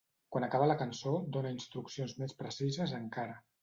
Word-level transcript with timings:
Quan 0.35 0.45
acaba 0.47 0.69
la 0.71 0.77
cançó, 0.79 1.13
dóna 1.37 1.53
instruccions 1.59 2.19
més 2.25 2.39
precises 2.45 3.01
encara. 3.05 3.43